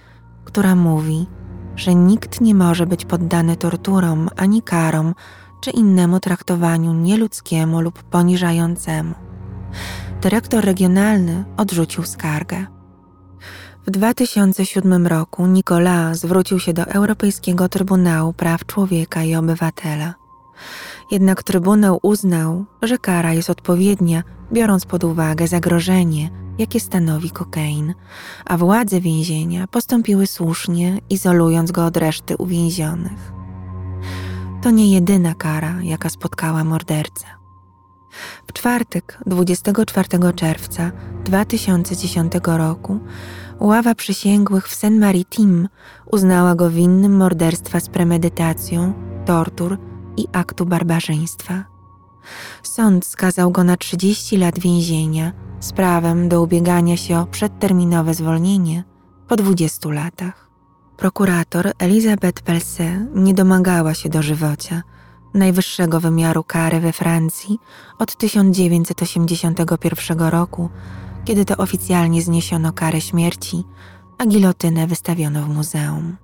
która 0.45 0.75
mówi, 0.75 1.27
że 1.77 1.95
nikt 1.95 2.41
nie 2.41 2.55
może 2.55 2.87
być 2.87 3.05
poddany 3.05 3.57
torturom 3.57 4.29
ani 4.37 4.63
karom 4.63 5.15
czy 5.61 5.71
innemu 5.71 6.21
traktowaniu 6.21 6.93
nieludzkiemu 6.93 7.81
lub 7.81 8.03
poniżającemu. 8.03 9.15
Dyrektor 10.23 10.65
regionalny 10.65 11.45
odrzucił 11.57 12.05
skargę. 12.05 12.78
W 13.89 13.91
2007 13.91 15.07
roku 15.07 15.47
Nicolas 15.47 16.19
zwrócił 16.19 16.61
się 16.61 16.73
do 16.73 16.85
Europejskiego 16.85 17.69
Trybunału 17.69 18.33
Praw 18.33 18.67
Człowieka 18.67 19.23
i 19.23 19.35
Obywatela. 19.35 20.15
Jednak 21.11 21.43
Trybunał 21.43 21.99
uznał, 22.03 22.65
że 22.83 22.99
kara 22.99 23.33
jest 23.33 23.51
odpowiednia, 23.51 24.23
biorąc 24.53 24.87
pod 24.87 25.05
uwagę 25.05 25.49
zagrożenie, 25.49 26.31
jakie 26.59 26.81
stanowi 26.81 27.31
kokain, 27.31 27.95
a 28.45 28.57
władze 28.57 29.01
więzienia 29.01 29.67
postąpiły 29.67 30.27
słusznie, 30.27 30.99
izolując 31.11 31.73
go 31.73 31.87
od 31.87 31.97
reszty 31.97 32.37
uwięzionych. 32.37 33.33
To 34.63 34.71
nie 34.71 34.95
jedyna 34.95 35.35
kara, 35.35 35.75
jaka 35.83 36.09
spotkała 36.09 36.65
mordercę. 36.65 37.27
W 38.47 38.53
czwartek, 38.53 39.19
24 39.27 40.09
czerwca 40.35 40.91
2010 41.25 42.33
roku, 42.45 43.01
ława 43.61 43.95
przysięgłych 43.95 44.69
w 44.69 44.75
Saint-Maritim 44.75 45.69
uznała 46.07 46.55
go 46.55 46.71
winnym 46.71 47.17
morderstwa 47.17 47.81
z 47.81 47.89
premedytacją, 47.89 48.93
tortur 49.25 49.79
i 50.17 50.27
aktu 50.33 50.67
barbarzyństwa. 50.67 51.65
Sąd 52.63 53.07
skazał 53.07 53.51
go 53.51 53.65
na 53.65 53.77
30 53.77 54.37
lat 54.37 54.59
więzienia 54.59 55.33
z 55.61 55.73
prawem 55.73 56.29
do 56.29 56.43
ubiegania 56.43 56.97
się 56.97 57.19
o 57.19 57.27
przedterminowe 57.27 58.15
zwolnienie 58.15 58.85
po 59.29 59.37
20 59.37 59.89
latach. 59.89 60.49
Prokurator 60.97 61.73
Elizabeth 61.79 62.43
Pelset 62.43 63.15
nie 63.15 63.35
domagała 63.35 63.95
się 63.95 64.09
dożywocia, 64.09 64.83
najwyższego 65.35 66.01
wymiaru 66.01 66.45
kary 66.45 66.81
we 66.81 66.93
Francji 66.93 67.59
od 67.99 68.17
1981 68.17 70.21
roku, 70.21 70.71
kiedy 71.29 71.45
to 71.45 71.57
oficjalnie 71.57 72.23
zniesiono 72.23 72.73
karę 72.73 73.01
śmierci, 73.01 73.65
a 74.19 74.27
gilotynę 74.27 74.87
wystawiono 74.87 75.43
w 75.43 75.49
muzeum. 75.49 76.17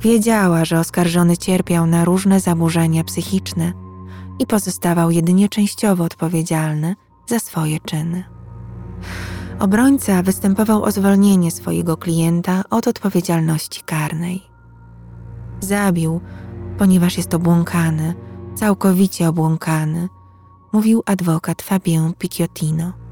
Wiedziała, 0.00 0.64
że 0.64 0.80
oskarżony 0.80 1.36
cierpiał 1.36 1.86
na 1.86 2.04
różne 2.04 2.40
zaburzenia 2.40 3.04
psychiczne 3.04 3.72
i 4.38 4.46
pozostawał 4.46 5.10
jedynie 5.10 5.48
częściowo 5.48 6.04
odpowiedzialny 6.04 6.96
za 7.26 7.38
swoje 7.38 7.80
czyny. 7.80 8.24
Obrońca 9.58 10.22
występował 10.22 10.82
o 10.82 10.90
zwolnienie 10.90 11.50
swojego 11.50 11.96
klienta 11.96 12.64
od 12.70 12.88
odpowiedzialności 12.88 13.82
karnej. 13.82 14.42
Zabił, 15.60 16.20
ponieważ 16.78 17.16
jest 17.16 17.34
obłąkany, 17.34 18.14
całkowicie 18.54 19.28
obłąkany, 19.28 20.08
mówił 20.72 21.02
adwokat 21.06 21.62
Fabien 21.62 22.14
Picciotino. 22.18 23.07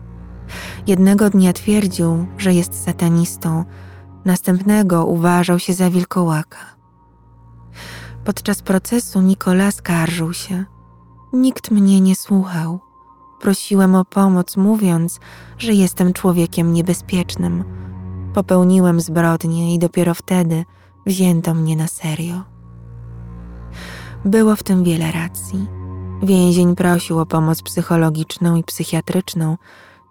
Jednego 0.86 1.30
dnia 1.30 1.52
twierdził, 1.52 2.26
że 2.38 2.54
jest 2.54 2.84
satanistą, 2.84 3.64
następnego 4.24 5.06
uważał 5.06 5.58
się 5.58 5.74
za 5.74 5.90
wilkołaka. 5.90 6.76
Podczas 8.24 8.62
procesu 8.62 9.20
Nikola 9.20 9.70
skarżył 9.70 10.32
się. 10.32 10.64
Nikt 11.32 11.70
mnie 11.70 12.00
nie 12.00 12.16
słuchał. 12.16 12.80
Prosiłem 13.40 13.94
o 13.94 14.04
pomoc, 14.04 14.56
mówiąc, 14.56 15.20
że 15.58 15.72
jestem 15.72 16.12
człowiekiem 16.12 16.72
niebezpiecznym. 16.72 17.64
Popełniłem 18.34 19.00
zbrodnię 19.00 19.74
i 19.74 19.78
dopiero 19.78 20.14
wtedy 20.14 20.64
wzięto 21.06 21.54
mnie 21.54 21.76
na 21.76 21.86
serio. 21.86 22.44
Było 24.24 24.56
w 24.56 24.62
tym 24.62 24.84
wiele 24.84 25.12
racji. 25.12 25.66
Więzień 26.22 26.76
prosił 26.76 27.18
o 27.18 27.26
pomoc 27.26 27.62
psychologiczną 27.62 28.56
i 28.56 28.64
psychiatryczną, 28.64 29.56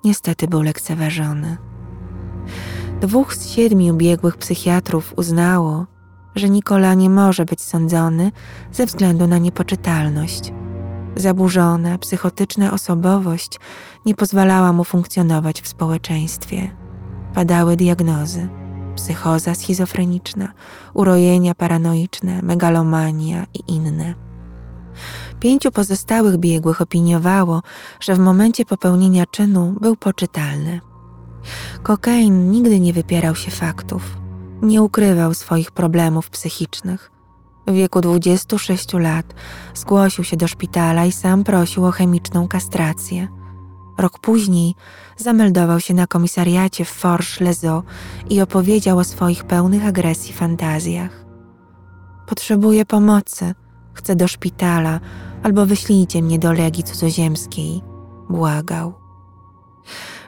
niestety 0.06 0.48
był 0.48 0.62
lekceważony. 0.62 1.58
Dwóch 3.02 3.36
z 3.36 3.50
siedmiu 3.50 3.94
biegłych 3.94 4.38
psychiatrów 4.38 5.14
uznało, 5.18 5.86
że 6.36 6.50
Nikola 6.50 6.94
nie 6.94 7.10
może 7.10 7.46
być 7.46 7.62
sądzony 7.62 8.32
ze 8.72 8.86
względu 8.86 9.28
na 9.28 9.38
niepoczytalność– 9.38 10.52
Zaburzona, 11.16 11.98
psychotyczna 11.98 12.72
osobowość 12.74 13.60
nie 14.06 14.16
pozwalała 14.16 14.74
mu 14.74 14.84
funkcjonować 14.84 15.62
w 15.62 15.68
społeczeństwie. 15.68 16.72
Padały 17.34 17.76
diagnozy: 17.76 18.48
psychoza 18.96 19.56
schizofreniczna, 19.56 20.54
urojenia 20.94 21.56
paranoiczne, 21.56 22.42
megalomania 22.42 23.46
i 23.54 23.74
inne. 23.74 24.14
Pięciu 25.40 25.72
pozostałych 25.72 26.38
biegłych 26.38 26.82
opiniowało, 26.82 27.62
że 28.00 28.16
w 28.16 28.20
momencie 28.20 28.66
popełnienia 28.66 29.26
czynu 29.26 29.76
był 29.82 29.96
poczytalny. 29.96 30.82
Kokain 31.84 32.52
nigdy 32.52 32.80
nie 32.80 32.94
wypierał 32.94 33.36
się 33.36 33.52
faktów, 33.52 34.18
nie 34.62 34.82
ukrywał 34.82 35.34
swoich 35.34 35.72
problemów 35.72 36.30
psychicznych, 36.30 37.12
w 37.68 37.74
wieku 37.74 38.02
26 38.02 38.94
lat 38.94 39.26
zgłosił 39.74 40.24
się 40.24 40.38
do 40.38 40.48
szpitala 40.48 41.06
i 41.06 41.12
sam 41.12 41.44
prosił 41.44 41.86
o 41.86 41.92
chemiczną 41.92 42.48
kastrację. 42.48 43.28
Rok 43.98 44.20
później 44.20 44.76
zameldował 45.18 45.80
się 45.80 45.94
na 45.94 46.08
komisariacie 46.08 46.86
w 46.86 46.92
Forges-les-Eaux 46.92 47.84
i 48.30 48.42
opowiedział 48.42 48.98
o 48.98 49.04
swoich 49.04 49.44
pełnych 49.44 49.86
agresji 49.86 50.34
fantazjach. 50.34 51.26
Potrzebuję 52.28 52.86
pomocy, 52.86 53.54
chcę 53.96 54.16
do 54.16 54.28
szpitala 54.28 55.00
albo 55.44 55.66
wyślijcie 55.66 56.22
mnie 56.22 56.40
do 56.40 56.54
Legii 56.54 56.84
Cudzoziemskiej, 56.84 57.82
błagał. 58.30 58.94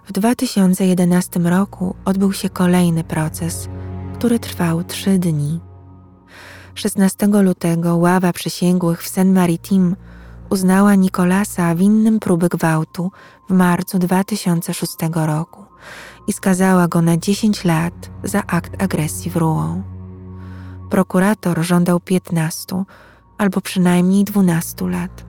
W 0.06 0.12
2011 0.12 1.39
roku 1.39 1.95
odbył 2.06 2.34
się 2.34 2.49
kolejny 2.49 3.03
proces, 3.03 3.69
który 4.15 4.39
trwał 4.39 4.84
trzy 4.84 5.19
dni. 5.19 5.60
16 6.75 7.27
lutego 7.27 7.97
ława 7.97 8.34
przysięgłych 8.34 9.03
w 9.03 9.10
Saint-Maritim 9.10 9.95
uznała 10.49 10.95
Nikolasa 10.95 11.75
winnym 11.75 12.19
próby 12.19 12.49
gwałtu 12.49 13.12
w 13.49 13.53
marcu 13.53 13.99
2006 13.99 14.95
roku 15.13 15.65
i 16.27 16.34
skazała 16.34 16.88
go 16.88 17.01
na 17.01 17.17
10 17.17 17.63
lat 17.63 18.10
za 18.23 18.43
akt 18.47 18.84
agresji 18.84 19.32
w 19.32 19.38
Rouen. 19.38 19.84
Prokurator 20.89 21.63
żądał 21.63 21.99
15 21.99 22.84
albo 23.38 23.62
przynajmniej 23.62 24.23
12 24.23 24.88
lat. 24.88 25.26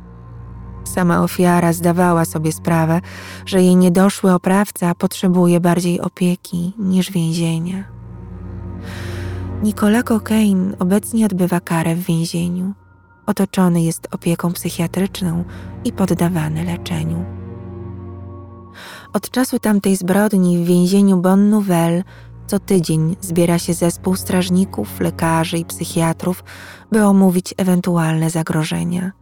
Sama 0.84 1.22
ofiara 1.22 1.72
zdawała 1.72 2.24
sobie 2.24 2.52
sprawę, 2.52 3.00
że 3.46 3.62
jej 3.62 3.76
niedoszły 3.76 4.32
oprawca 4.32 4.94
potrzebuje 4.94 5.60
bardziej 5.60 6.00
opieki 6.00 6.72
niż 6.78 7.10
więzienia. 7.10 7.84
Nicolas 9.62 10.04
Cocaine 10.04 10.76
obecnie 10.78 11.26
odbywa 11.26 11.60
karę 11.60 11.94
w 11.94 12.04
więzieniu. 12.04 12.74
Otoczony 13.26 13.82
jest 13.82 14.08
opieką 14.10 14.52
psychiatryczną 14.52 15.44
i 15.84 15.92
poddawany 15.92 16.64
leczeniu. 16.64 17.24
Od 19.12 19.30
czasu 19.30 19.58
tamtej 19.58 19.96
zbrodni 19.96 20.58
w 20.58 20.66
więzieniu 20.66 21.16
Bon 21.16 21.50
Nouvelle 21.50 22.02
co 22.48 22.58
tydzień 22.58 23.16
zbiera 23.20 23.58
się 23.58 23.74
zespół 23.74 24.16
strażników, 24.16 25.00
lekarzy 25.00 25.58
i 25.58 25.64
psychiatrów, 25.64 26.44
by 26.92 27.04
omówić 27.04 27.54
ewentualne 27.56 28.30
zagrożenia. 28.30 29.12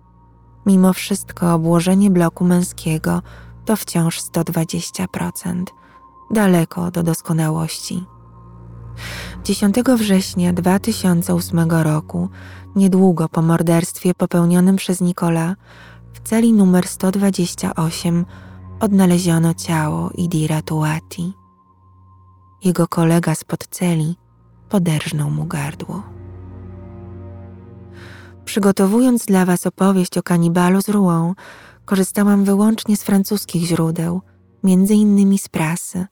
Mimo 0.67 0.93
wszystko 0.93 1.55
obłożenie 1.55 2.11
bloku 2.11 2.45
męskiego 2.45 3.23
to 3.65 3.77
wciąż 3.77 4.21
120%, 4.21 5.65
daleko 6.31 6.91
do 6.91 7.03
doskonałości. 7.03 8.05
10 9.45 9.77
września 9.97 10.53
2008 10.53 11.71
roku, 11.71 12.29
niedługo 12.77 13.29
po 13.29 13.43
morderstwie 13.43 14.15
popełnionym 14.15 14.77
przez 14.77 15.01
Nikola, 15.01 15.55
w 16.13 16.29
celi 16.29 16.53
numer 16.53 16.89
128 16.89 18.25
odnaleziono 18.81 19.55
ciało 19.55 20.11
Idira 20.15 20.63
Tuati. 20.63 21.46
Jego 22.67 22.89
kolega 22.89 23.35
spod 23.35 23.67
celi 23.67 24.17
poderżnął 24.69 25.31
mu 25.31 25.45
gardło. 25.45 26.03
Przygotowując 28.45 29.27
dla 29.27 29.45
Was 29.45 29.67
opowieść 29.67 30.19
o 30.19 30.23
kanibalu 30.23 30.83
z 30.83 30.89
Rouen, 30.89 31.35
korzystałam 31.85 32.45
wyłącznie 32.45 32.97
z 32.97 33.03
francuskich 33.03 33.63
źródeł, 33.63 34.23
między 34.63 34.95
innymi 34.95 35.39
z 35.39 35.49
prasy. 35.49 36.07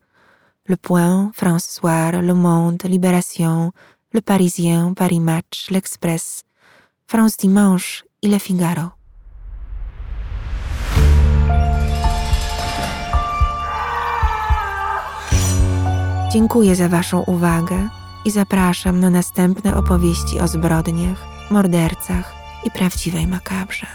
Le 0.68 0.76
Point, 0.76 1.36
France 1.36 1.72
Soir, 1.72 2.24
Le 2.24 2.34
Monde, 2.34 2.88
Libération, 2.88 3.70
Le 4.12 4.22
Parisien, 4.22 4.94
Paris 4.94 5.20
Match, 5.20 5.70
L'Express, 5.70 6.44
France 7.06 7.36
Dimanche 7.40 8.04
i 8.22 8.28
Le 8.28 8.38
Figaro. 8.38 8.93
Dziękuję 16.34 16.76
za 16.76 16.88
Waszą 16.88 17.20
uwagę 17.20 17.88
i 18.24 18.30
zapraszam 18.30 19.00
na 19.00 19.10
następne 19.10 19.76
opowieści 19.76 20.40
o 20.40 20.48
zbrodniach, 20.48 21.26
mordercach 21.50 22.34
i 22.64 22.70
prawdziwej 22.70 23.26
makabrze. 23.26 23.86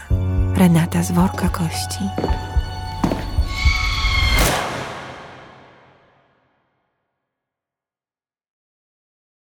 Renata 0.54 1.02
z 1.02 1.12
worka 1.12 1.48
kości. 1.48 1.98